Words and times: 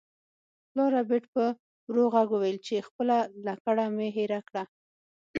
پلار 0.69 0.91
ربیټ 0.97 1.23
په 1.35 1.45
ورو 1.89 2.03
غږ 2.13 2.27
وویل 2.31 2.57
چې 2.67 2.85
خپله 2.87 3.17
لکړه 3.47 3.83
مې 3.95 4.07
هیره 4.17 4.39
کړه 4.47 4.63